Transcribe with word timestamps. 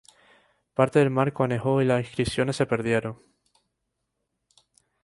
Parte 0.73 0.97
del 0.97 1.11
marco 1.11 1.43
anejo 1.43 1.79
y 1.79 1.85
las 1.85 2.03
inscripciones 2.03 2.55
se 2.55 2.65
perdieron. 2.65 3.19